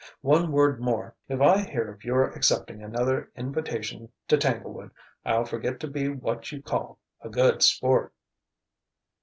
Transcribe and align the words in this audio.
"One 0.21 0.51
word 0.51 0.81
more: 0.81 1.13
if 1.29 1.41
I 1.41 1.59
hear 1.59 1.87
of 1.93 2.03
your 2.03 2.31
accepting 2.31 2.81
another 2.81 3.31
invitation 3.35 4.09
to 4.29 4.35
Tanglewood, 4.37 4.89
I'll 5.23 5.45
forget 5.45 5.79
to 5.81 5.87
be 5.87 6.07
what 6.09 6.51
you 6.51 6.59
call 6.63 6.97
'a 7.21 7.29
good 7.29 7.61
sport'." 7.61 8.11